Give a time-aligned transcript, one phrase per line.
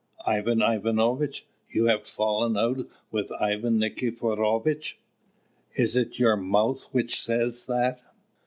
[0.25, 1.45] Ivan Ivanovitch!
[1.69, 4.97] you have fallen out with Ivan Nikiforovitch!
[5.75, 7.99] Is it your mouth which says that?